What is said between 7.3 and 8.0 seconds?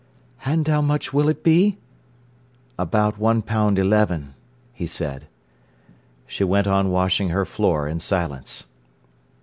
floor in